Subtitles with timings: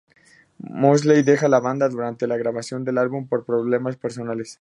[0.81, 4.49] Mosley deja la banda durante la grabación del álbum por problemas personales.